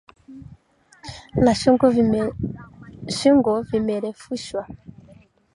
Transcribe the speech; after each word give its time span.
na 1.43 1.51
shingo 3.17 3.55
vimerefushwa 3.71 4.61